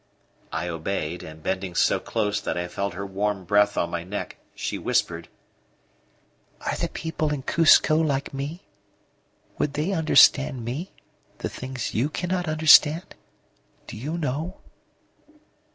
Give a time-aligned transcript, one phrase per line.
[0.51, 4.37] I obeyed, and bending so close that I felt her warm breath on my neck,
[4.55, 5.27] she whispered:
[6.61, 8.65] "Are the people in Cuzco like me?
[9.59, 10.91] Would they understand me
[11.37, 13.13] the things you cannot understand?
[13.85, 14.57] Do you know?"